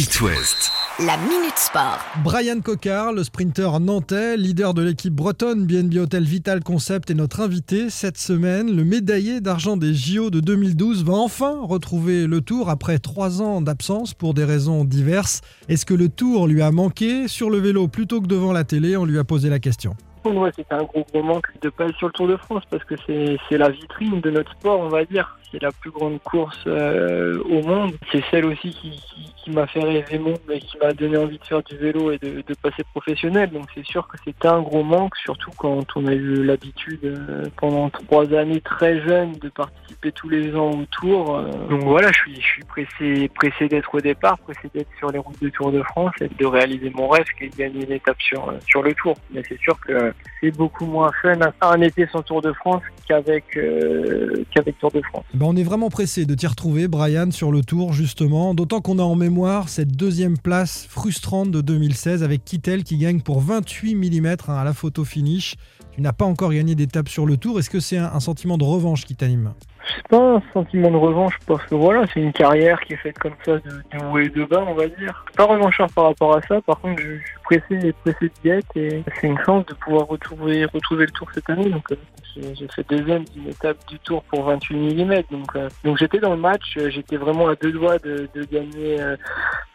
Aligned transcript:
It 0.00 0.18
West. 0.22 0.72
La 0.98 1.18
Minute 1.18 1.58
Sport. 1.58 1.98
Brian 2.24 2.60
Cocard, 2.60 3.12
le 3.12 3.22
sprinter 3.22 3.80
nantais, 3.80 4.38
leader 4.38 4.72
de 4.72 4.80
l'équipe 4.80 5.12
bretonne 5.12 5.66
BNB 5.66 5.98
Hotel 5.98 6.24
Vital 6.24 6.64
Concept 6.64 7.10
est 7.10 7.14
notre 7.14 7.40
invité 7.40 7.90
cette 7.90 8.16
semaine. 8.16 8.74
Le 8.74 8.82
médaillé 8.82 9.42
d'argent 9.42 9.76
des 9.76 9.92
JO 9.92 10.30
de 10.30 10.40
2012 10.40 11.04
va 11.04 11.12
enfin 11.12 11.60
retrouver 11.60 12.26
le 12.26 12.40
tour 12.40 12.70
après 12.70 12.98
trois 12.98 13.42
ans 13.42 13.60
d'absence 13.60 14.14
pour 14.14 14.32
des 14.32 14.46
raisons 14.46 14.86
diverses. 14.86 15.42
Est-ce 15.68 15.84
que 15.84 15.92
le 15.92 16.08
tour 16.08 16.48
lui 16.48 16.62
a 16.62 16.70
manqué 16.70 17.28
Sur 17.28 17.50
le 17.50 17.58
vélo 17.58 17.86
plutôt 17.86 18.22
que 18.22 18.26
devant 18.26 18.54
la 18.54 18.64
télé, 18.64 18.96
on 18.96 19.04
lui 19.04 19.18
a 19.18 19.24
posé 19.24 19.50
la 19.50 19.58
question. 19.58 19.96
Pour 20.22 20.32
moi, 20.32 20.48
c'était 20.56 20.74
un 20.74 20.84
gros 20.84 21.04
gros 21.12 21.22
manque 21.22 21.48
de 21.60 21.68
pas 21.68 21.84
être 21.84 21.96
sur 21.96 22.06
le 22.06 22.14
Tour 22.14 22.26
de 22.26 22.38
France 22.38 22.62
parce 22.70 22.84
que 22.84 22.94
c'est 23.06 23.36
c'est 23.50 23.58
la 23.58 23.68
vitrine 23.68 24.22
de 24.22 24.30
notre 24.30 24.52
sport, 24.52 24.80
on 24.80 24.88
va 24.88 25.04
dire. 25.04 25.38
C'est 25.52 25.62
la 25.62 25.72
plus 25.72 25.90
grande 25.90 26.20
course 26.22 26.62
euh, 26.66 27.42
au 27.44 27.62
monde. 27.62 27.92
C'est 28.12 28.22
celle 28.30 28.44
aussi 28.44 28.70
qui, 28.70 28.90
qui, 28.90 29.34
qui 29.42 29.50
m'a 29.50 29.66
fait 29.66 29.82
rêver 29.82 30.18
monde 30.18 30.38
et 30.50 30.60
qui 30.60 30.78
m'a 30.78 30.92
donné 30.92 31.16
envie 31.16 31.38
de 31.38 31.44
faire 31.44 31.62
du 31.62 31.76
vélo 31.76 32.12
et 32.12 32.18
de, 32.18 32.42
de 32.46 32.54
passer 32.62 32.84
professionnel. 32.92 33.50
Donc 33.50 33.66
c'est 33.74 33.84
sûr 33.84 34.06
que 34.06 34.16
c'était 34.24 34.48
un 34.48 34.60
gros 34.60 34.84
manque, 34.84 35.16
surtout 35.16 35.50
quand 35.56 35.84
on 35.96 36.06
a 36.06 36.12
eu 36.12 36.44
l'habitude 36.44 37.04
euh, 37.04 37.46
pendant 37.56 37.90
trois 37.90 38.32
années 38.34 38.60
très 38.60 39.00
jeune 39.00 39.32
de 39.32 39.48
participer 39.48 40.12
tous 40.12 40.28
les 40.28 40.54
ans 40.54 40.70
au 40.70 40.84
Tour. 40.90 41.36
Euh. 41.36 41.50
donc 41.68 41.82
voilà, 41.84 42.08
je 42.12 42.18
suis, 42.18 42.34
je 42.36 42.46
suis 42.46 42.64
pressé, 42.64 43.28
pressé 43.34 43.68
d'être 43.68 43.94
au 43.94 44.00
départ, 44.00 44.38
pressé 44.38 44.68
d'être 44.74 44.90
sur 44.98 45.10
les 45.10 45.18
routes 45.18 45.40
du 45.40 45.50
Tour 45.50 45.72
de 45.72 45.82
France 45.82 46.12
et 46.20 46.28
de 46.28 46.46
réaliser 46.46 46.90
mon 46.90 47.08
rêve 47.08 47.26
qui 47.36 47.44
est 47.44 47.48
de 47.48 47.56
gagner 47.56 47.84
une 47.84 47.92
étape 47.92 48.20
sur, 48.20 48.52
sur 48.66 48.82
le 48.82 48.94
Tour. 48.94 49.16
Mais 49.30 49.42
c'est 49.48 49.58
sûr 49.60 49.78
que 49.80 50.12
c'est 50.40 50.56
beaucoup 50.56 50.86
moins 50.86 51.10
fun 51.22 51.38
un 51.60 51.80
été 51.80 52.06
sans 52.12 52.22
Tour 52.22 52.42
de 52.42 52.52
France 52.52 52.82
qu'avec 53.06 53.56
euh, 53.56 54.44
qu'avec 54.54 54.78
Tour 54.78 54.90
de 54.90 55.00
France. 55.02 55.24
Ben, 55.40 55.46
on 55.46 55.56
est 55.56 55.62
vraiment 55.62 55.88
pressé 55.88 56.26
de 56.26 56.34
t'y 56.34 56.46
retrouver, 56.46 56.86
Brian, 56.86 57.30
sur 57.30 57.50
le 57.50 57.62
Tour, 57.62 57.94
justement. 57.94 58.52
D'autant 58.52 58.82
qu'on 58.82 58.98
a 58.98 59.02
en 59.02 59.14
mémoire 59.14 59.70
cette 59.70 59.96
deuxième 59.96 60.36
place 60.36 60.84
frustrante 60.86 61.50
de 61.50 61.62
2016 61.62 62.22
avec 62.22 62.44
Kittel 62.44 62.84
qui 62.84 62.98
gagne 62.98 63.22
pour 63.22 63.40
28 63.40 63.94
mm 63.94 64.26
hein, 64.26 64.36
à 64.56 64.64
la 64.64 64.74
photo 64.74 65.02
finish. 65.02 65.56
Tu 65.92 66.02
n'as 66.02 66.12
pas 66.12 66.26
encore 66.26 66.52
gagné 66.52 66.74
d'étape 66.74 67.08
sur 67.08 67.24
le 67.24 67.38
Tour. 67.38 67.58
Est-ce 67.58 67.70
que 67.70 67.80
c'est 67.80 67.96
un 67.96 68.20
sentiment 68.20 68.58
de 68.58 68.64
revanche 68.64 69.06
qui 69.06 69.16
t'anime? 69.16 69.54
C'est 69.96 70.08
pas 70.08 70.36
un 70.36 70.42
sentiment 70.52 70.90
de 70.90 70.96
revanche 70.96 71.38
parce 71.46 71.64
que 71.66 71.74
voilà, 71.74 72.04
c'est 72.12 72.20
une 72.20 72.32
carrière 72.32 72.80
qui 72.80 72.92
est 72.94 72.96
faite 72.96 73.18
comme 73.18 73.34
ça 73.44 73.52
de, 73.58 73.60
de 73.60 74.04
haut 74.04 74.18
et 74.18 74.28
de 74.28 74.44
bas, 74.44 74.64
on 74.66 74.74
va 74.74 74.86
dire. 74.88 75.24
Pas 75.36 75.44
revancheur 75.44 75.88
par 75.94 76.04
rapport 76.04 76.36
à 76.36 76.42
ça. 76.42 76.60
Par 76.60 76.80
contre, 76.80 77.00
je, 77.02 77.16
suis 77.16 77.38
pressé, 77.44 77.92
pressé 78.04 78.30
d'y 78.42 78.50
être 78.50 78.76
et 78.76 79.02
c'est 79.20 79.26
une 79.26 79.38
chance 79.44 79.64
de 79.66 79.74
pouvoir 79.74 80.06
retrouver, 80.06 80.64
retrouver 80.66 81.06
le 81.06 81.10
Tour 81.12 81.28
cette 81.34 81.48
année. 81.50 81.70
Donc, 81.70 81.90
euh, 81.92 81.96
j'ai 82.36 82.54
j'ai 82.54 82.68
fait 82.68 82.86
deuxième 82.88 83.24
d'une 83.24 83.48
étape 83.48 83.78
du 83.88 83.98
Tour 84.00 84.22
pour 84.24 84.44
28 84.44 85.04
mm. 85.04 85.22
Donc, 85.30 85.56
euh, 85.56 85.68
donc 85.84 85.98
j'étais 85.98 86.18
dans 86.18 86.30
le 86.30 86.36
match. 86.40 86.76
euh, 86.76 86.90
J'étais 86.90 87.16
vraiment 87.16 87.48
à 87.48 87.54
deux 87.56 87.72
doigts 87.72 87.98
de, 87.98 88.28
de 88.34 88.44
gagner, 88.44 89.00
euh, 89.00 89.16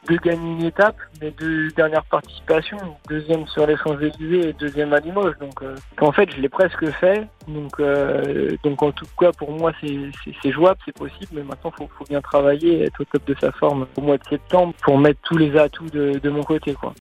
de 0.10 0.16
gagner 0.18 0.52
une 0.52 0.64
étape. 0.64 0.96
Mes 1.22 1.32
deux 1.32 1.70
dernières 1.72 2.06
participations, 2.06 2.78
deuxième 3.10 3.46
sur 3.48 3.66
les 3.68 3.76
Champs-Élysées 3.78 4.50
et 4.50 4.54
deuxième 4.54 4.94
à 4.94 5.00
Limoges. 5.00 5.38
Donc, 5.40 5.62
euh, 5.62 5.76
en 6.00 6.12
fait, 6.12 6.30
je 6.34 6.40
l'ai 6.42 6.50
presque 6.50 6.86
fait. 6.92 7.28
Donc, 7.48 7.80
euh, 7.80 8.58
donc 8.64 8.82
en 8.82 8.92
tout 8.92 9.06
cas, 9.20 9.32
pour 9.32 9.52
moi, 9.52 9.72
c'est 9.82 10.52
jouable, 10.52 10.80
c'est 10.86 10.98
possible. 10.98 11.32
Mais 11.34 11.44
maintenant, 11.44 11.72
faut, 11.78 11.90
faut 11.98 12.06
bien 12.06 12.22
travailler, 12.22 12.84
être 12.84 13.02
au 13.02 13.06
top 13.06 13.26
de 13.26 13.36
sa 13.40 13.52
forme 13.52 13.88
au 13.96 14.02
mois 14.02 14.18
de 14.18 14.24
septembre 14.30 14.74
pour 14.82 14.98
mettre 14.98 15.20
tous 15.24 15.38
les 15.38 15.58
atouts 15.58 15.90
de, 15.90 16.20
de 16.20 16.30
mon 16.30 16.44
côté, 16.44 16.74
quoi. 16.74 16.94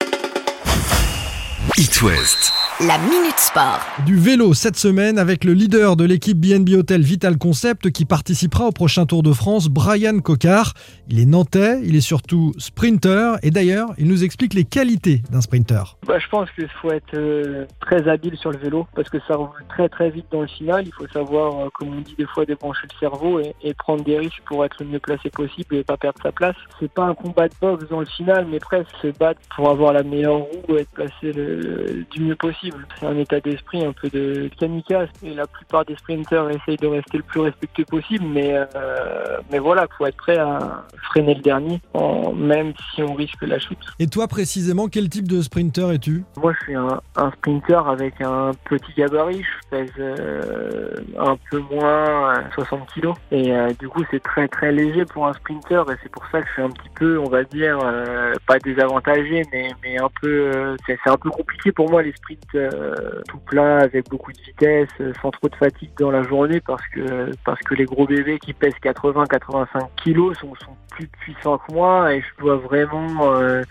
West. 2.03 2.64
La 2.81 2.97
Minute 2.97 3.37
Sport. 3.37 3.79
Du 4.05 4.17
vélo 4.17 4.53
cette 4.53 4.75
semaine 4.75 5.17
avec 5.17 5.45
le 5.45 5.53
leader 5.53 5.95
de 5.95 6.03
l'équipe 6.03 6.37
BNB 6.37 6.71
Hotel 6.77 7.01
Vital 7.01 7.37
Concept 7.37 7.89
qui 7.89 8.03
participera 8.03 8.65
au 8.65 8.71
prochain 8.73 9.05
Tour 9.05 9.23
de 9.23 9.31
France, 9.31 9.69
Brian 9.69 10.19
Cocard. 10.19 10.73
Il 11.07 11.17
est 11.21 11.25
nantais, 11.25 11.79
il 11.85 11.95
est 11.95 12.01
surtout 12.01 12.51
sprinter 12.57 13.37
et 13.43 13.49
d'ailleurs, 13.51 13.91
il 13.97 14.09
nous 14.09 14.25
explique 14.25 14.53
les 14.53 14.65
qualités 14.65 15.21
d'un 15.31 15.39
sprinter. 15.39 15.95
Bah, 16.05 16.19
je 16.19 16.27
pense 16.27 16.51
qu'il 16.51 16.67
faut 16.81 16.91
être 16.91 17.13
euh, 17.13 17.65
très 17.79 18.09
habile 18.09 18.35
sur 18.35 18.51
le 18.51 18.57
vélo 18.57 18.87
parce 18.93 19.07
que 19.09 19.19
ça 19.25 19.37
roule 19.37 19.47
très 19.69 19.87
très 19.87 20.09
vite 20.09 20.25
dans 20.33 20.41
le 20.41 20.47
final. 20.47 20.83
Il 20.85 20.91
faut 20.93 21.07
savoir, 21.13 21.57
euh, 21.57 21.69
comme 21.75 21.95
on 21.97 22.01
dit 22.01 22.15
des 22.17 22.25
fois, 22.25 22.43
débrancher 22.43 22.87
le 22.91 22.99
cerveau 22.99 23.39
et, 23.39 23.55
et 23.63 23.73
prendre 23.73 24.03
des 24.03 24.17
risques 24.19 24.41
pour 24.45 24.65
être 24.65 24.75
le 24.81 24.87
mieux 24.87 24.99
placé 24.99 25.29
possible 25.29 25.77
et 25.77 25.83
pas 25.85 25.95
perdre 25.95 26.19
sa 26.21 26.33
place. 26.33 26.55
C'est 26.81 26.91
pas 26.91 27.05
un 27.05 27.13
combat 27.13 27.47
de 27.47 27.53
boxe 27.61 27.85
dans 27.89 28.01
le 28.01 28.05
final, 28.05 28.45
mais 28.51 28.59
presque 28.59 28.89
se 29.01 29.07
battre 29.17 29.39
pour 29.55 29.69
avoir 29.69 29.93
la 29.93 30.03
meilleure 30.03 30.39
roue 30.39 30.75
et 30.75 30.81
être 30.81 30.91
placé 30.91 31.31
le- 31.31 32.03
du 32.11 32.21
mieux 32.21 32.35
possible. 32.35 32.64
C'est 32.99 33.05
un 33.05 33.17
état 33.17 33.39
d'esprit 33.39 33.85
un 33.85 33.93
peu 33.93 34.09
de 34.09 34.49
kamikaze 34.59 35.09
et 35.23 35.33
la 35.33 35.45
plupart 35.47 35.85
des 35.85 35.95
sprinters 35.95 36.49
essayent 36.49 36.77
de 36.77 36.87
rester 36.87 37.17
le 37.17 37.23
plus 37.23 37.41
respectueux 37.41 37.85
possible, 37.85 38.25
mais 38.25 38.53
euh, 38.55 39.37
mais 39.51 39.59
voilà, 39.59 39.87
faut 39.97 40.05
être 40.05 40.17
prêt 40.17 40.37
à 40.37 40.83
freiner 41.03 41.35
le 41.35 41.41
dernier, 41.41 41.81
en- 41.93 42.33
même 42.33 42.73
si 42.93 43.01
on 43.03 43.13
risque 43.13 43.41
la 43.41 43.59
chute. 43.59 43.77
Et 43.99 44.07
toi 44.07 44.27
précisément, 44.27 44.87
quel 44.87 45.09
type 45.09 45.27
de 45.27 45.41
sprinter 45.41 45.91
es-tu? 45.91 46.23
Moi, 46.37 46.53
je 46.59 46.65
suis 46.65 46.75
un, 46.75 46.99
un 47.15 47.31
sprinter 47.31 47.87
avec 47.87 48.19
un 48.21 48.51
petit 48.69 48.93
gabarit. 48.97 49.43
Je 49.43 49.69
pèse 49.69 49.91
euh, 49.99 50.91
un 51.19 51.37
peu 51.51 51.59
moins 51.71 52.35
euh, 52.37 52.41
60 52.55 52.87
kilos. 52.93 53.15
Et 53.31 53.51
euh, 53.53 53.71
du 53.79 53.87
coup, 53.89 54.03
c'est 54.11 54.21
très 54.23 54.47
très 54.47 54.71
léger 54.71 55.05
pour 55.05 55.27
un 55.27 55.33
sprinter. 55.33 55.83
Et 55.91 55.95
c'est 56.03 56.11
pour 56.11 56.23
ça 56.31 56.41
que 56.41 56.47
je 56.47 56.53
suis 56.53 56.61
un 56.61 56.69
petit 56.69 56.89
peu, 56.95 57.19
on 57.19 57.29
va 57.29 57.43
dire, 57.43 57.79
euh, 57.83 58.33
pas 58.47 58.59
désavantagé, 58.59 59.43
mais, 59.51 59.69
mais 59.83 59.97
un 59.99 60.09
peu, 60.21 60.75
c'est 60.85 60.97
c'est 61.03 61.09
un 61.09 61.17
peu 61.17 61.29
compliqué 61.29 61.71
pour 61.71 61.89
moi 61.89 62.01
les 62.01 62.13
sprints 62.13 62.54
euh, 62.55 63.21
tout 63.27 63.37
plat 63.39 63.79
avec 63.79 64.09
beaucoup 64.09 64.31
de 64.31 64.39
vitesse, 64.39 64.89
euh, 65.01 65.13
sans 65.21 65.31
trop 65.31 65.49
de 65.49 65.55
fatigue 65.55 65.91
dans 65.99 66.11
la 66.11 66.23
journée, 66.23 66.59
parce 66.61 66.85
que 66.87 67.31
parce 67.43 67.59
que 67.61 67.75
les 67.75 67.85
gros 67.85 68.05
bébés 68.05 68.39
qui 68.39 68.53
pèsent 68.53 68.73
80-85 68.83 69.67
kilos 70.03 70.37
sont, 70.37 70.53
sont 70.55 70.75
plus 70.91 71.07
puissants 71.07 71.57
que 71.57 71.73
moi 71.73 72.13
et 72.13 72.21
je 72.21 72.43
dois 72.43 72.57
vraiment 72.57 73.33
euh, 73.33 73.61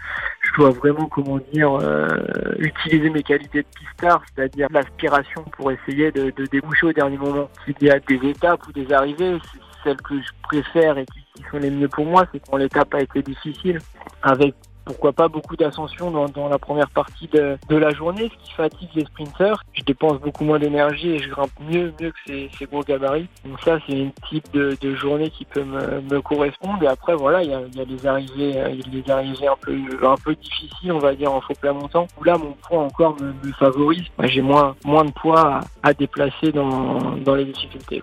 je 0.41 0.53
dois 0.61 0.71
vraiment, 0.71 1.06
comment 1.06 1.39
dire, 1.53 1.78
utiliser 2.59 3.11
mes 3.11 3.23
qualités 3.23 3.62
de 3.62 3.67
pistard, 3.77 4.23
c'est-à-dire 4.34 4.69
l'aspiration 4.71 5.43
pour 5.56 5.73
essayer 5.73 6.12
de, 6.12 6.31
déboucher 6.47 6.87
au 6.87 6.93
dernier 6.93 7.17
moment. 7.17 7.49
S'il 7.65 7.75
y 7.81 7.91
a 7.91 7.99
des 7.99 8.21
étapes 8.28 8.61
ou 8.69 8.73
des 8.73 8.93
arrivées, 8.93 9.39
celles 9.83 10.00
que 10.03 10.15
je 10.21 10.31
préfère 10.43 10.99
et 10.99 11.06
qui, 11.06 11.25
qui 11.34 11.44
sont 11.50 11.59
les 11.59 11.71
mieux 11.71 11.89
pour 11.89 12.05
moi, 12.05 12.27
c'est 12.31 12.41
quand 12.47 12.59
l'étape 12.59 12.94
a 12.94 13.00
été 13.00 13.23
difficile, 13.23 13.78
avec 14.23 14.55
pourquoi 14.84 15.12
pas 15.12 15.28
beaucoup 15.28 15.56
d'ascension 15.56 16.11
dans, 16.11 16.49
la 16.49 16.59
première 16.59 16.91
partie 16.91 17.28
de, 17.28 17.59
la 17.71 17.91
journée, 17.91 18.31
ce 18.31 18.45
qui 18.45 18.53
fatigue 18.53 18.89
les 18.95 19.05
sprinters. 19.05 19.62
Je 19.72 19.83
dépense 19.83 20.21
beaucoup 20.21 20.45
moins 20.45 20.59
d'énergie 20.59 21.11
et 21.11 21.19
je 21.19 21.28
grimpe 21.31 21.50
mieux, 21.61 21.93
mieux 22.00 22.12
que 22.12 22.49
ces, 22.59 22.67
gros 22.67 22.83
gabarits. 22.83 23.28
Donc 23.44 23.61
ça, 23.61 23.78
c'est 23.87 23.99
une 23.99 24.12
type 24.28 24.50
de, 24.53 24.77
journée 24.94 25.31
qui 25.31 25.44
peut 25.44 25.65
me, 25.65 26.21
correspondre. 26.21 26.83
Et 26.83 26.87
après, 26.87 27.15
voilà, 27.15 27.43
il 27.43 27.50
y 27.50 27.55
a, 27.55 27.84
les 27.84 28.06
arrivées, 28.06 28.59
euh, 28.59 28.71
il 28.71 28.78
y 28.78 28.83
a 28.83 29.03
les 29.03 29.11
arrivées 29.11 29.49
un 29.49 29.56
peu, 29.61 29.73
un 30.06 30.17
peu 30.17 30.34
difficiles, 30.34 30.93
on 30.93 30.99
va 30.99 31.15
dire, 31.15 31.33
en 31.33 31.41
faux 31.41 31.55
plat 31.55 31.73
montant, 31.73 32.06
où 32.19 32.25
là, 32.25 32.39
mon 32.39 32.53
poids 32.53 32.81
encore 32.81 33.17
me, 33.21 33.53
favorise. 33.53 34.05
J'ai 34.23 34.43
moins, 34.43 34.75
de 34.84 35.11
poids 35.12 35.61
à, 35.83 35.94
déplacer 35.94 36.53
dans, 36.53 37.34
les 37.34 37.44
difficultés. 37.44 38.03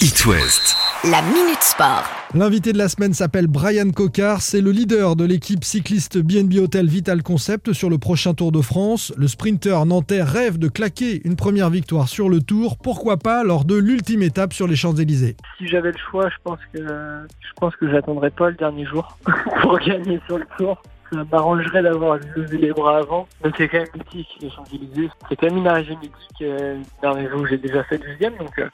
It 0.00 0.26
West. 0.26 0.76
La 1.10 1.20
Minute 1.22 1.60
Sport. 1.60 2.04
L'invité 2.32 2.72
de 2.72 2.78
la 2.78 2.88
semaine 2.88 3.14
s'appelle 3.14 3.48
Brian 3.48 3.90
Cocard, 3.90 4.42
c'est 4.42 4.60
le 4.60 4.70
leader 4.70 5.16
de 5.16 5.24
l'équipe 5.24 5.64
cycliste 5.64 6.18
BNB 6.18 6.62
Hotel 6.62 6.86
Vital 6.86 7.20
Concept 7.24 7.72
sur 7.72 7.90
le 7.90 7.98
prochain 7.98 8.32
Tour 8.32 8.52
de 8.52 8.60
France. 8.60 9.12
Le 9.16 9.26
sprinter 9.26 9.86
nantais 9.86 10.22
rêve 10.22 10.56
de 10.56 10.68
claquer 10.68 11.20
une 11.24 11.34
première 11.34 11.68
victoire 11.68 12.06
sur 12.06 12.28
le 12.28 12.40
Tour, 12.40 12.76
pourquoi 12.80 13.16
pas 13.16 13.42
lors 13.42 13.64
de 13.64 13.74
l'ultime 13.74 14.22
étape 14.22 14.52
sur 14.52 14.68
les 14.68 14.76
Champs-Élysées? 14.76 15.36
Si 15.58 15.66
j'avais 15.66 15.90
le 15.90 15.98
choix, 15.98 16.28
je 16.28 16.36
pense 16.44 16.60
que 16.72 16.78
je 16.78 17.52
pense 17.56 17.74
que 17.74 17.90
j'attendrai 17.90 18.30
pas 18.30 18.50
le 18.50 18.54
dernier 18.54 18.86
jour 18.86 19.18
pour 19.62 19.80
gagner 19.80 20.20
sur 20.28 20.38
le 20.38 20.46
tour. 20.56 20.80
Ça 21.12 21.24
m'arrangerait 21.32 21.82
d'avoir 21.82 22.18
levé 22.36 22.58
les 22.58 22.70
bras 22.70 22.98
avant. 22.98 23.26
Mais 23.42 23.50
c'est 23.56 23.66
quand 23.66 23.78
même 23.78 23.88
mythique, 23.96 24.28
les 24.42 24.50
Champs-Élysées. 24.50 25.10
C'est 25.28 25.34
quand 25.34 25.46
même 25.46 25.56
une 25.56 25.66
arrivée 25.66 25.96
mythique 25.96 26.42
euh, 26.42 26.76
réseau 27.02 27.38
où 27.38 27.46
j'ai 27.46 27.58
déjà 27.58 27.82
fait 27.82 27.98
deuxième, 27.98 28.36
donc 28.36 28.56
euh, 28.60 28.68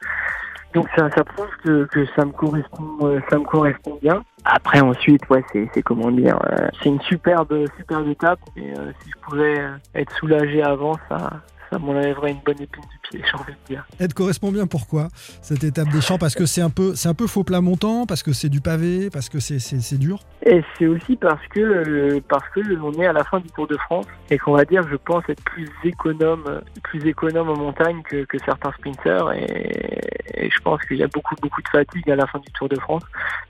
donc 0.75 0.89
ça, 0.97 1.09
ça 1.11 1.23
prouve 1.23 1.49
que, 1.63 1.85
que 1.85 2.05
ça 2.17 2.25
me 2.25 2.33
correspond, 2.33 2.99
euh, 3.03 3.21
ça 3.31 3.39
me 3.39 3.45
correspond 3.45 3.97
bien. 4.03 4.25
Après 4.45 4.81
ensuite, 4.81 5.23
ouais, 5.31 5.43
c'est 5.53 5.71
c'est 5.73 5.83
comment 5.83 6.11
dire, 6.11 6.37
euh, 6.47 6.69
c'est 6.83 6.89
une 6.89 7.01
superbe 7.03 7.65
superbe 7.79 8.09
étape. 8.09 8.41
Et 8.57 8.73
euh, 8.73 8.93
si 9.01 9.11
je 9.11 9.19
pouvais 9.23 9.61
euh, 9.61 9.77
être 9.95 10.13
soulagé 10.17 10.63
avant, 10.63 10.95
ça 11.09 11.31
ça 11.71 11.79
m'enlèverait 11.79 12.33
une 12.33 12.41
bonne 12.45 12.61
épine 12.61 12.85
du 12.91 12.99
pied, 13.11 13.23
j'ai 13.31 13.39
envie 13.39 13.53
de 13.53 13.67
dire. 13.69 13.87
Elle 13.99 14.09
te 14.09 14.15
correspond 14.15 14.53
bien 14.53 14.67
pourquoi 14.67 15.09
cette 15.43 15.65
étape 15.65 15.89
des 15.89 16.01
champs? 16.01 16.19
Parce 16.19 16.35
que 16.35 16.47
c'est 16.47 16.63
un 16.63 16.71
peu, 16.71 16.95
c'est 16.95 17.09
un 17.09 17.15
peu 17.15 17.27
faux 17.27 17.45
plat 17.45 17.61
montant, 17.61 18.07
parce 18.07 18.23
que 18.23 18.33
c'est 18.33 18.49
du 18.49 18.61
pavé, 18.61 19.11
parce 19.11 19.29
que 19.29 19.41
c'est, 19.41 19.59
c'est, 19.59 19.81
c'est 19.81 19.99
dur? 19.99 20.21
Et 20.47 20.63
c'est 20.79 20.87
aussi 20.87 21.17
parce 21.17 21.45
que 21.49 21.61
euh, 21.61 22.21
parce 22.29 22.49
que 22.51 22.61
on 22.81 22.93
est 23.01 23.07
à 23.07 23.13
la 23.13 23.25
fin 23.25 23.41
du 23.41 23.49
Tour 23.51 23.67
de 23.67 23.77
France 23.77 24.07
et 24.31 24.39
qu'on 24.39 24.53
va 24.53 24.65
dire, 24.65 24.87
je 24.89 24.97
pense, 24.97 25.25
être 25.29 25.43
plus 25.45 25.69
économe, 25.85 26.63
plus 26.83 27.07
économe 27.07 27.49
en 27.49 27.57
montagne 27.57 28.03
que, 28.03 28.25
que 28.25 28.39
certains 28.39 28.73
sprinters 28.73 29.33
et, 29.33 30.05
et 30.35 30.51
je 30.51 30.61
pense 30.61 30.83
qu'il 30.85 30.99
y 30.99 31.03
a 31.03 31.09
beaucoup 31.09 31.35
beaucoup 31.41 31.63
de 31.63 31.69
fatigue 31.69 32.11
à 32.11 32.17
la 32.17 32.27
fin 32.27 32.39
du 32.39 32.51
Tour 32.53 32.69
de 32.69 32.79
France 32.79 33.03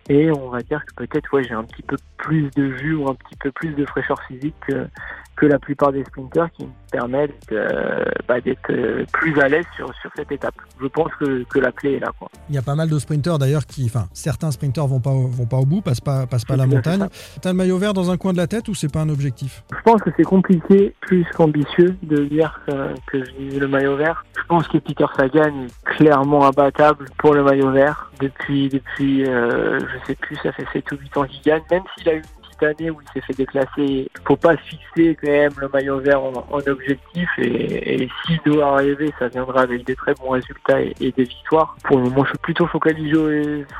et 0.08 0.30
on 0.30 0.50
va 0.50 0.60
dire 0.60 0.84
que 0.86 1.04
peut-être 1.04 1.32
ouais 1.32 1.44
j'ai 1.44 1.54
un 1.54 1.64
petit 1.64 1.82
peu 1.82 1.96
plus 2.16 2.50
de 2.56 2.76
jus 2.76 2.94
ou 2.94 3.08
un 3.08 3.14
petit 3.14 3.36
peu 3.36 3.50
plus 3.52 3.70
de 3.70 3.84
fraîcheur 3.86 4.20
physique 4.28 4.54
que, 4.66 4.86
que 5.36 5.46
la 5.46 5.58
plupart 5.58 5.92
des 5.92 6.04
sprinters 6.04 6.50
qui 6.52 6.64
me 6.64 6.70
permettent 6.90 7.32
euh, 7.52 8.04
bah, 8.28 8.40
d'être 8.40 8.70
euh, 8.70 9.04
plus 9.12 9.38
à 9.40 9.48
l'aise 9.48 9.64
sur, 9.76 9.92
sur 10.00 10.10
cette 10.14 10.30
étape. 10.30 10.54
Je 10.80 10.86
pense 10.86 11.10
que, 11.18 11.44
que 11.44 11.58
la 11.58 11.72
clé 11.72 11.94
est 11.94 11.98
là. 11.98 12.12
Quoi. 12.18 12.28
Il 12.48 12.54
y 12.54 12.58
a 12.58 12.62
pas 12.62 12.74
mal 12.74 12.88
de 12.88 12.98
sprinters 12.98 13.38
d'ailleurs 13.38 13.66
qui, 13.66 13.84
enfin, 13.86 14.06
certains 14.12 14.50
sprinters 14.50 14.86
vont 14.86 15.00
pas, 15.00 15.10
vont 15.10 15.46
pas 15.46 15.56
au 15.56 15.66
bout, 15.66 15.80
passent 15.80 16.00
pas, 16.00 16.26
passent 16.26 16.44
pas 16.44 16.56
la 16.56 16.66
montagne. 16.66 17.06
T'as 17.42 17.50
le 17.50 17.56
maillot 17.56 17.78
vert 17.78 17.94
dans 17.94 18.10
un 18.10 18.16
coin 18.16 18.32
de 18.32 18.38
la 18.38 18.46
tête 18.46 18.68
ou 18.68 18.74
c'est 18.74 18.92
pas 18.92 19.00
un 19.00 19.08
objectif? 19.08 19.64
Je 19.72 19.82
pense 19.82 20.00
que 20.02 20.10
c'est 20.16 20.24
compliqué, 20.24 20.94
plus 21.00 21.26
qu'ambitieux, 21.36 21.96
de 22.02 22.24
dire 22.24 22.60
que, 22.66 22.94
que 23.10 23.24
je 23.24 23.32
vise 23.32 23.58
le 23.58 23.68
maillot 23.68 23.96
vert. 23.96 24.24
Je 24.36 24.46
pense 24.46 24.68
que 24.68 24.78
Peter 24.78 25.06
Sagan 25.16 25.64
est 25.66 25.84
clairement 25.84 26.46
imbattable 26.46 27.06
pour 27.18 27.34
le 27.34 27.42
maillot 27.42 27.70
vert. 27.70 28.10
Depuis, 28.20 28.68
depuis 28.68 29.26
euh, 29.26 29.78
je 29.80 30.06
sais 30.06 30.14
plus, 30.14 30.36
ça 30.36 30.52
fait 30.52 30.66
7 30.72 30.92
ou 30.92 30.96
8 30.96 31.16
ans 31.16 31.24
qu'il 31.24 31.42
gagne. 31.42 31.62
Même 31.70 31.82
s'il 31.96 32.08
a 32.08 32.14
eu 32.14 32.22
petite 32.54 32.80
année 32.80 32.90
où 32.90 32.98
il 33.00 33.08
s'est 33.12 33.26
fait 33.26 33.34
déclasser, 33.34 34.10
faut 34.26 34.36
pas 34.36 34.56
se 34.56 34.62
fixer 34.62 35.16
quand 35.20 35.30
même 35.30 35.52
le 35.58 35.68
maillot 35.68 35.98
vert 36.00 36.22
en, 36.22 36.32
en 36.50 36.58
objectif. 36.66 37.28
Et, 37.38 38.02
et 38.02 38.10
s'il 38.24 38.40
doit 38.44 38.74
arriver, 38.74 39.12
ça 39.18 39.28
viendra 39.28 39.62
avec 39.62 39.84
des 39.84 39.94
très 39.94 40.14
bons 40.14 40.30
résultats 40.30 40.80
et, 40.80 40.94
et 41.00 41.12
des 41.12 41.24
victoires. 41.24 41.76
Pour 41.84 41.98
le 41.98 42.04
moment, 42.04 42.24
je 42.24 42.30
suis 42.30 42.38
plutôt 42.38 42.66
focalisé 42.66 43.16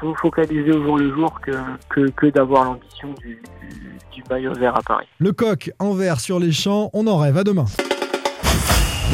au, 0.02 0.14
focalisé 0.16 0.72
au 0.72 0.82
jour 0.82 0.98
le 0.98 1.14
jour 1.14 1.40
que, 1.40 1.52
que, 1.90 2.10
que 2.10 2.26
d'avoir 2.26 2.64
l'ambition 2.64 3.12
du, 3.20 3.42
du, 3.62 3.98
du 4.12 4.22
maillot 4.28 4.52
vert 4.54 4.76
à 4.76 4.82
Paris. 4.82 5.06
Le 5.18 5.32
coq 5.32 5.70
en 5.78 5.94
vert 5.94 6.20
sur 6.20 6.38
les 6.38 6.52
champs, 6.52 6.90
on 6.92 7.06
en 7.06 7.18
rêve. 7.18 7.36
À 7.36 7.44
demain. 7.44 7.64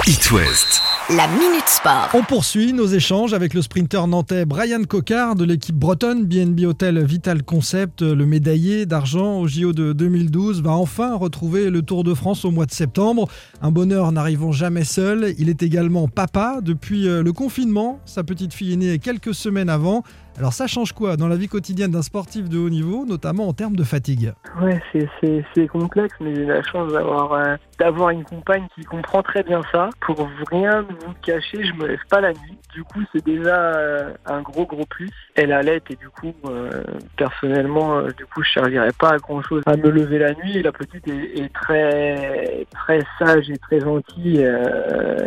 It 0.07 0.31
West. 0.31 0.90
La 1.17 1.27
Minute 1.27 1.67
Sport. 1.67 2.11
On 2.15 2.23
poursuit 2.23 2.73
nos 2.73 2.87
échanges 2.87 3.35
avec 3.35 3.53
le 3.53 3.63
sprinter 3.63 4.07
nantais 4.07 4.45
Brian 4.45 4.85
Cocard 4.85 5.35
de 5.35 5.45
l'équipe 5.45 5.75
bretonne 5.75 6.25
BNB 6.25 6.61
Hotel 6.67 7.05
Vital 7.05 7.43
Concept. 7.43 8.03
Le 8.03 8.27
médaillé 8.27 8.87
d'argent 8.87 9.41
au 9.41 9.49
JO 9.49 9.73
de 9.73 9.93
2012 9.93 10.63
va 10.63 10.71
enfin 10.71 11.17
retrouver 11.17 11.69
le 11.69 11.83
Tour 11.83 12.05
de 12.05 12.15
France 12.15 12.45
au 12.45 12.53
mois 12.53 12.67
de 12.67 12.71
septembre. 12.71 13.27
Un 13.61 13.73
bonheur 13.73 14.13
n'arrivant 14.13 14.53
jamais 14.53 14.85
seul. 14.85 15.35
Il 15.37 15.49
est 15.49 15.65
également 15.65 16.07
papa 16.07 16.61
depuis 16.63 17.09
euh, 17.09 17.25
le 17.25 17.33
confinement. 17.33 17.99
Sa 18.05 18.23
petite 18.23 18.55
fille 18.55 18.75
est 18.75 18.77
née 18.77 18.99
quelques 19.01 19.35
semaines 19.35 19.69
avant. 19.69 20.05
Alors 20.41 20.55
ça 20.55 20.67
change 20.67 20.95
quoi 20.95 21.19
dans 21.19 21.29
la 21.29 21.37
vie 21.37 21.49
quotidienne 21.49 21.91
d'un 21.91 22.01
sportif 22.01 22.49
de 22.49 22.57
haut 22.57 22.71
niveau, 22.71 23.05
notamment 23.05 23.47
en 23.47 23.53
termes 23.53 23.77
de 23.77 23.85
fatigue? 23.85 24.33
Ouais, 24.59 24.81
c'est, 25.21 25.67
complexe, 25.67 26.15
mais 26.19 26.35
j'ai 26.35 26.47
la 26.47 26.63
chance 26.63 26.91
d'avoir, 26.91 27.35
euh, 27.35 27.57
d'avoir 27.79 28.09
une 28.09 28.25
compagne 28.25 28.67
qui 28.75 28.83
comprend 28.85 29.23
très 29.23 29.43
bien 29.43 29.61
ça. 29.71 29.91
Pour 30.01 30.27
rien 30.51 30.81
vous 30.81 31.13
cacher, 31.21 31.63
je 31.63 31.75
me 31.75 31.87
lève 31.87 32.01
pas 32.09 32.23
la 32.23 32.33
nuit. 32.33 32.57
Du 32.73 32.83
coup, 32.85 33.01
c'est 33.13 33.23
déjà 33.23 33.55
euh, 33.55 34.15
un 34.25 34.41
gros 34.41 34.65
gros 34.65 34.87
plus. 34.87 35.11
Elle 35.35 35.53
allait 35.53 35.83
et 35.91 35.97
du 35.97 36.09
coup, 36.09 36.33
euh, 36.47 36.71
personnellement, 37.19 38.01
du 38.05 38.25
coup, 38.25 38.43
je 38.43 38.51
servirais 38.51 38.93
pas 38.99 39.11
à 39.11 39.19
grand 39.19 39.43
chose 39.43 39.63
à 39.67 39.77
me 39.77 39.91
lever 39.91 40.21
la 40.21 40.33
nuit. 40.33 40.63
La 40.63 40.73
petite 40.73 41.07
est, 41.07 41.53
très 41.53 42.67
très 42.75 43.01
sage 43.19 43.51
et 43.51 43.59
très 43.59 43.81
gentille. 43.81 44.41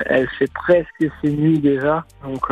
Elle 0.08 0.28
fait 0.40 0.52
presque 0.52 1.06
ses 1.24 1.32
nuits 1.32 1.60
déjà. 1.60 2.04
Donc 2.24 2.50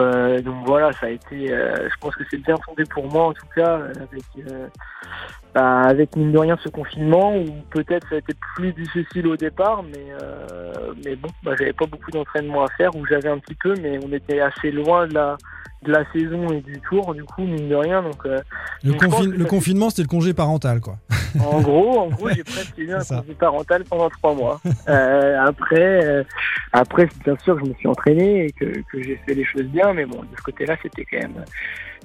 voilà, 0.67 0.91
ça 0.93 1.07
a 1.07 1.09
été. 1.09 1.47
je 1.47 1.97
pense 1.99 2.15
que 2.15 2.23
c'est 2.29 2.50
fondé 2.65 2.83
pour 2.85 3.11
moi 3.11 3.27
en 3.27 3.33
tout 3.33 3.45
cas 3.55 3.75
avec. 3.75 4.23
euh, 4.49 4.67
bah, 5.53 5.81
avec 5.81 6.15
mine 6.15 6.31
de 6.31 6.37
rien 6.37 6.57
ce 6.63 6.69
confinement 6.69 7.35
où 7.35 7.43
peut-être 7.71 8.07
ça 8.07 8.15
a 8.15 8.19
été 8.19 8.33
plus 8.55 8.71
difficile 8.71 9.27
au 9.27 9.35
départ 9.35 9.83
mais 9.83 10.05
euh, 10.21 10.93
mais 11.03 11.17
bon 11.17 11.27
bah, 11.43 11.51
j'avais 11.59 11.73
pas 11.73 11.85
beaucoup 11.87 12.09
d'entraînement 12.09 12.63
à 12.63 12.69
faire 12.69 12.95
ou 12.95 13.05
j'avais 13.05 13.27
un 13.27 13.37
petit 13.37 13.55
peu 13.55 13.73
mais 13.81 13.99
on 14.01 14.13
était 14.13 14.39
assez 14.39 14.71
loin 14.71 15.07
de 15.07 15.13
la 15.13 15.35
de 15.83 15.91
la 15.91 16.09
saison 16.13 16.47
et 16.53 16.61
du 16.61 16.79
tour 16.79 17.13
du 17.13 17.25
coup 17.25 17.41
mine 17.41 17.67
de 17.67 17.75
rien 17.75 18.01
donc 18.01 18.25
euh, 18.25 18.37
Le, 18.81 18.91
Donc, 18.93 19.03
confi- 19.03 19.45
confinement, 19.45 19.89
c'était 19.89 20.03
le 20.03 20.07
congé 20.07 20.33
parental, 20.33 20.79
quoi. 20.79 20.95
en 21.41 21.59
gros 21.59 21.99
en 21.99 22.07
gros 22.07 22.29
j'ai 22.29 22.43
presque 22.45 22.77
eu 22.77 22.93
un 22.93 23.01
ça. 23.01 23.17
congé 23.17 23.33
parental 23.33 23.83
pendant 23.89 24.09
trois 24.09 24.33
mois 24.33 24.61
Euh, 24.87 25.37
après 25.45 26.23
après 26.71 27.09
bien 27.25 27.35
sûr 27.43 27.55
que 27.59 27.65
je 27.65 27.69
me 27.71 27.75
suis 27.75 27.87
entraîné 27.89 28.45
et 28.45 28.51
que, 28.53 28.65
que 28.89 29.03
j'ai 29.03 29.19
fait 29.25 29.33
les 29.33 29.43
choses 29.43 29.63
bien 29.65 29.91
mais 29.91 30.05
bon 30.05 30.21
de 30.21 30.27
ce 30.37 30.41
côté 30.43 30.65
là 30.65 30.77
c'était 30.81 31.03
quand 31.03 31.19
même 31.19 31.43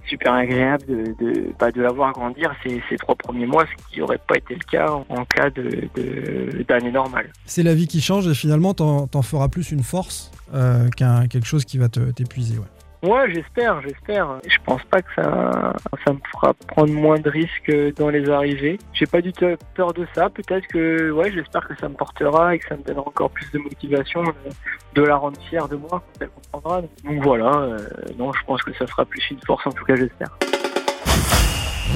super 0.06 0.32
agréable 0.34 0.84
de, 0.86 1.24
de, 1.24 1.52
bah, 1.58 1.70
de 1.70 1.82
la 1.82 1.90
voir 1.92 2.12
grandir 2.12 2.54
ces, 2.62 2.82
ces 2.88 2.96
trois 2.96 3.14
premiers 3.14 3.46
mois, 3.46 3.64
ce 3.66 3.92
qui 3.92 4.00
n'aurait 4.00 4.18
pas 4.18 4.36
été 4.36 4.54
le 4.54 4.64
cas 4.70 4.88
en, 4.90 5.04
en 5.08 5.24
cas 5.24 5.50
de, 5.50 5.88
de, 5.96 6.62
d'année 6.68 6.92
normale. 6.92 7.30
C'est 7.44 7.62
la 7.62 7.74
vie 7.74 7.86
qui 7.86 8.00
change 8.00 8.26
et 8.28 8.34
finalement, 8.34 8.74
t'en, 8.74 9.06
t'en 9.06 9.22
feras 9.22 9.48
plus 9.48 9.70
une 9.72 9.82
force 9.82 10.30
euh, 10.54 10.88
qu'un 10.90 11.26
quelque 11.26 11.46
chose 11.46 11.64
qui 11.64 11.78
va 11.78 11.88
t'épuiser. 11.88 12.58
Ouais. 12.58 12.64
Ouais, 13.06 13.32
j'espère, 13.32 13.80
j'espère. 13.82 14.40
Je 14.48 14.56
pense 14.64 14.82
pas 14.84 15.00
que 15.00 15.14
ça, 15.14 15.72
ça 16.04 16.12
me 16.12 16.18
fera 16.32 16.52
prendre 16.54 16.92
moins 16.92 17.20
de 17.20 17.30
risques 17.30 17.72
dans 17.96 18.08
les 18.08 18.28
arrivées. 18.28 18.78
J'ai 18.92 19.06
pas 19.06 19.20
du 19.20 19.32
tout 19.32 19.46
peur 19.74 19.92
de 19.92 20.04
ça. 20.12 20.28
Peut-être 20.28 20.66
que, 20.66 21.12
ouais, 21.12 21.30
j'espère 21.30 21.68
que 21.68 21.76
ça 21.76 21.88
me 21.88 21.94
portera 21.94 22.56
et 22.56 22.58
que 22.58 22.66
ça 22.66 22.76
me 22.76 22.82
donnera 22.82 23.06
encore 23.06 23.30
plus 23.30 23.48
de 23.52 23.58
motivation 23.58 24.24
de, 24.24 24.32
de 25.00 25.02
la 25.06 25.16
rendre 25.16 25.40
fière 25.48 25.68
de 25.68 25.76
moi 25.76 25.88
quand 25.90 26.20
elle 26.20 26.30
comprendra. 26.30 26.82
Donc 27.04 27.22
voilà, 27.22 27.52
euh, 27.54 27.78
non, 28.18 28.32
je 28.32 28.44
pense 28.44 28.60
que 28.62 28.72
ça 28.74 28.88
sera 28.88 29.04
plus 29.04 29.22
une 29.30 29.40
force, 29.46 29.64
en 29.68 29.72
tout 29.72 29.84
cas, 29.84 29.94
j'espère. 29.94 30.36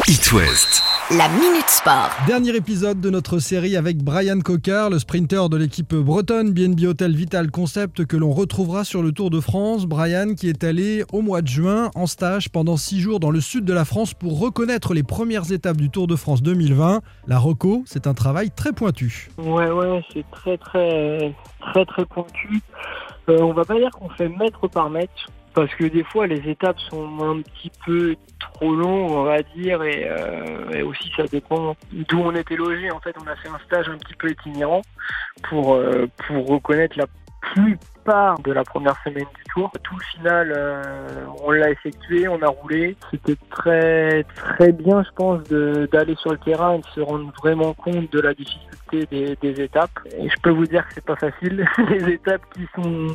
It 0.06 0.32
West. 0.32 0.99
La 1.18 1.28
Minute 1.28 1.66
Sport. 1.66 2.08
Dernier 2.28 2.54
épisode 2.54 3.00
de 3.00 3.10
notre 3.10 3.40
série 3.40 3.76
avec 3.76 3.96
Brian 3.96 4.38
Cocard, 4.38 4.90
le 4.90 5.00
sprinter 5.00 5.48
de 5.48 5.56
l'équipe 5.56 5.92
bretonne 5.92 6.52
BNB 6.52 6.84
Hotel 6.84 7.16
Vital 7.16 7.50
Concept 7.50 8.06
que 8.06 8.16
l'on 8.16 8.30
retrouvera 8.30 8.84
sur 8.84 9.02
le 9.02 9.10
Tour 9.10 9.30
de 9.30 9.40
France. 9.40 9.86
Brian 9.86 10.34
qui 10.36 10.48
est 10.48 10.62
allé 10.62 11.02
au 11.12 11.20
mois 11.20 11.42
de 11.42 11.48
juin 11.48 11.90
en 11.96 12.06
stage 12.06 12.48
pendant 12.48 12.76
six 12.76 13.00
jours 13.00 13.18
dans 13.18 13.32
le 13.32 13.40
sud 13.40 13.64
de 13.64 13.72
la 13.72 13.84
France 13.84 14.14
pour 14.14 14.38
reconnaître 14.38 14.94
les 14.94 15.02
premières 15.02 15.50
étapes 15.50 15.78
du 15.78 15.90
Tour 15.90 16.06
de 16.06 16.14
France 16.14 16.42
2020. 16.42 17.00
La 17.26 17.38
Reco, 17.40 17.82
c'est 17.86 18.06
un 18.06 18.14
travail 18.14 18.52
très 18.52 18.72
pointu. 18.72 19.32
Ouais, 19.36 19.68
ouais, 19.68 20.04
c'est 20.12 20.24
très, 20.30 20.58
très, 20.58 21.34
très, 21.72 21.84
très 21.86 22.04
pointu. 22.04 22.62
Euh, 23.28 23.38
on 23.40 23.52
va 23.52 23.64
pas 23.64 23.74
dire 23.74 23.90
qu'on 23.90 24.10
fait 24.10 24.28
mètre 24.28 24.68
par 24.68 24.88
mètre, 24.90 25.26
parce 25.54 25.74
que 25.74 25.84
des 25.84 26.04
fois 26.04 26.26
les 26.26 26.48
étapes 26.48 26.78
sont 26.90 27.08
un 27.20 27.42
petit 27.42 27.70
peu 27.84 28.16
trop 28.38 28.74
longues, 28.74 29.10
on 29.10 29.24
va 29.24 29.42
dire, 29.42 29.82
et, 29.82 30.06
euh, 30.08 30.70
et 30.72 30.82
aussi 30.82 31.10
ça 31.16 31.24
dépend 31.24 31.76
d'où 31.92 32.18
on 32.18 32.34
était 32.34 32.56
logé. 32.56 32.90
En 32.90 33.00
fait, 33.00 33.14
on 33.22 33.26
a 33.26 33.36
fait 33.36 33.48
un 33.48 33.58
stage 33.66 33.88
un 33.88 33.98
petit 33.98 34.14
peu 34.14 34.30
itinérant 34.30 34.82
pour 35.48 35.74
euh, 35.74 36.06
pour 36.26 36.46
reconnaître 36.46 36.96
la 36.98 37.06
plupart 37.40 38.38
de 38.40 38.52
la 38.52 38.64
première 38.64 38.96
semaine 39.02 39.26
du 39.34 39.44
tour. 39.54 39.70
Tout 39.82 39.96
le 39.96 40.04
final, 40.18 40.52
euh, 40.56 41.26
on 41.42 41.50
l'a 41.50 41.70
effectué, 41.70 42.28
on 42.28 42.40
a 42.42 42.48
roulé. 42.48 42.96
C'était 43.10 43.36
très 43.50 44.24
très 44.34 44.72
bien, 44.72 45.02
je 45.02 45.10
pense, 45.14 45.42
d'aller 45.44 46.14
sur 46.16 46.32
le 46.32 46.38
terrain 46.38 46.74
et 46.74 46.78
de 46.78 46.86
se 46.94 47.00
rendre 47.00 47.32
vraiment 47.42 47.74
compte 47.74 48.12
de 48.12 48.20
la 48.20 48.34
difficulté 48.34 48.79
des, 48.96 49.36
étapes. 49.42 49.90
Et 50.18 50.28
je 50.28 50.36
peux 50.42 50.50
vous 50.50 50.66
dire 50.66 50.86
que 50.86 50.94
c'est 50.94 51.04
pas 51.04 51.16
facile. 51.16 51.66
Les 51.88 52.14
étapes 52.14 52.42
qui 52.54 52.66
sont 52.74 53.06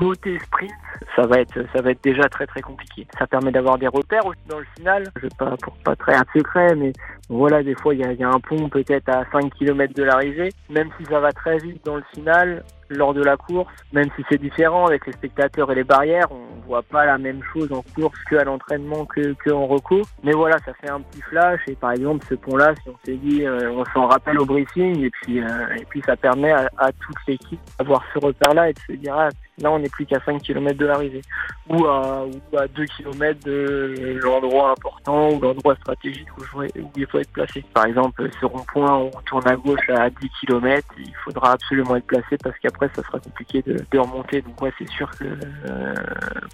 notées 0.00 0.38
sprint, 0.40 0.72
ça 1.16 1.26
va 1.26 1.40
être 1.40 1.58
ça 1.74 1.82
va 1.82 1.90
être 1.90 2.02
déjà 2.02 2.28
très 2.28 2.46
très 2.46 2.60
compliqué. 2.60 3.06
Ça 3.18 3.26
permet 3.26 3.52
d'avoir 3.52 3.78
des 3.78 3.88
repères 3.88 4.26
aussi 4.26 4.40
dans 4.48 4.58
le 4.58 4.66
final. 4.76 5.10
Je 5.16 5.22
vais 5.22 5.34
pas 5.38 5.56
pour 5.62 5.74
pas 5.84 5.96
très 5.96 6.14
secret, 6.34 6.74
mais 6.74 6.92
voilà, 7.28 7.62
des 7.62 7.74
fois 7.74 7.94
il 7.94 8.00
y 8.00 8.04
a, 8.04 8.12
y 8.12 8.24
a 8.24 8.28
un 8.28 8.40
pont 8.40 8.68
peut-être 8.68 9.08
à 9.08 9.24
5 9.32 9.52
km 9.54 9.94
de 9.94 10.02
l'arrivée. 10.02 10.50
Même 10.70 10.90
si 10.98 11.04
ça 11.06 11.20
va 11.20 11.32
très 11.32 11.58
vite 11.58 11.84
dans 11.84 11.96
le 11.96 12.04
final, 12.14 12.64
lors 12.88 13.14
de 13.14 13.22
la 13.22 13.36
course, 13.36 13.72
même 13.92 14.08
si 14.16 14.24
c'est 14.30 14.38
différent 14.38 14.86
avec 14.86 15.06
les 15.06 15.12
spectateurs 15.12 15.70
et 15.72 15.74
les 15.74 15.84
barrières, 15.84 16.26
on 16.30 16.61
voit 16.66 16.82
pas 16.82 17.06
la 17.06 17.18
même 17.18 17.40
chose 17.52 17.72
en 17.72 17.82
course 17.94 18.18
qu'à 18.28 18.44
l'entraînement 18.44 19.04
que, 19.06 19.34
que 19.34 19.50
en 19.50 19.66
recours. 19.66 20.06
Mais 20.22 20.32
voilà, 20.32 20.56
ça 20.64 20.72
fait 20.74 20.90
un 20.90 21.00
petit 21.00 21.22
flash 21.22 21.60
et 21.66 21.74
par 21.74 21.92
exemple 21.92 22.24
ce 22.28 22.34
pont-là, 22.34 22.74
si 22.82 22.88
on 22.88 22.96
s'est 23.04 23.16
dit, 23.16 23.44
euh, 23.44 23.70
on 23.72 23.84
s'en 23.92 24.06
rappelle 24.06 24.38
au 24.38 24.46
briefing 24.46 25.04
et 25.04 25.10
puis 25.10 25.40
euh, 25.40 25.76
et 25.78 25.84
puis 25.86 26.02
ça 26.04 26.16
permet 26.16 26.52
à, 26.52 26.92
toute 27.00 27.16
l'équipe 27.26 27.60
d'avoir 27.78 28.02
ce 28.12 28.18
repère-là 28.18 28.70
et 28.70 28.72
de 28.72 28.78
se 28.80 28.92
dire 28.92 29.14
ah, 29.16 29.28
là 29.58 29.70
on 29.70 29.78
n'est 29.78 29.88
plus 29.88 30.06
qu'à 30.06 30.20
5 30.24 30.40
km 30.42 30.76
de 30.78 30.86
l'arrivée 30.86 31.22
ou 31.68 31.84
à 31.86 32.26
ou 32.26 32.58
à 32.58 32.66
2 32.68 32.84
km 32.84 33.44
de 33.44 34.18
l'endroit 34.22 34.72
important 34.72 35.30
ou 35.30 35.40
l'endroit 35.40 35.74
stratégique 35.76 36.28
où, 36.36 36.62
il 36.96 37.06
faut 37.06 37.18
être 37.18 37.32
placé. 37.32 37.64
Par 37.74 37.86
exemple, 37.86 38.28
ce 38.40 38.46
rond-point, 38.46 38.96
on 38.96 39.10
tourne 39.26 39.46
à 39.48 39.56
gauche 39.56 39.88
à 39.90 40.10
10 40.10 40.30
km, 40.40 40.86
il 40.98 41.14
faudra 41.24 41.52
absolument 41.52 41.96
être 41.96 42.06
placé 42.06 42.36
parce 42.42 42.58
qu'après 42.58 42.88
ça 42.94 43.02
sera 43.02 43.18
compliqué 43.18 43.62
de, 43.62 43.98
remonter. 43.98 44.42
Donc 44.42 44.60
ouais, 44.60 44.72
c'est 44.78 44.88
sûr 44.88 45.10
que, 45.10 45.24
euh, 45.24 45.94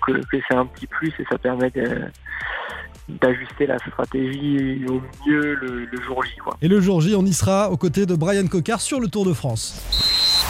que, 0.07 0.12
que 0.12 0.37
c'est 0.49 0.55
un 0.57 0.67
petit 0.67 0.87
plus 0.87 1.12
et 1.19 1.25
ça 1.31 1.38
permet 1.38 1.71
de- 1.71 2.05
d'ajuster 3.09 3.67
la 3.67 3.78
stratégie 3.78 4.85
au 4.88 5.00
mieux 5.26 5.55
le, 5.55 5.87
le 5.87 6.02
jour 6.02 6.23
J. 6.25 6.37
Quoi. 6.37 6.57
Et 6.61 6.69
le 6.69 6.81
jour 6.81 7.00
J, 7.00 7.14
on 7.17 7.25
y 7.25 7.33
sera 7.33 7.71
aux 7.71 7.76
côtés 7.78 8.05
de 8.07 8.14
Brian 8.14 8.47
Cocard 8.47 8.81
sur 8.81 9.00
le 9.00 9.09
Tour 9.09 9.25
de 9.25 9.33
France. 9.33 9.81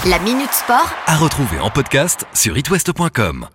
La 0.08 0.18
Minute 0.18 0.52
Sport 0.52 0.92
À 1.06 1.16
retrouver 1.16 1.58
en 1.60 1.70
podcast 1.70 2.26
sur 2.34 2.56
itwest.com. 2.58 3.48